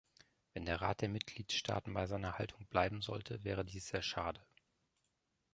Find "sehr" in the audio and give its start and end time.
3.89-4.01